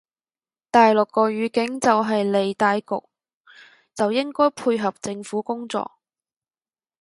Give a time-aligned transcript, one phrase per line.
[0.71, 3.03] 大陸個語境就係理大局
[3.93, 5.91] 就應該配合政府工作